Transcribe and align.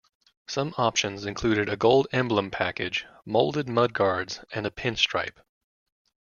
Some 0.47 0.73
options 0.79 1.27
included 1.27 1.69
a 1.69 1.77
gold 1.77 2.07
emblem 2.11 2.49
package, 2.49 3.05
molded 3.23 3.69
mud 3.69 3.93
guards, 3.93 4.43
and 4.51 4.65
a 4.65 4.71
pin 4.71 4.95
stripe. 4.95 5.39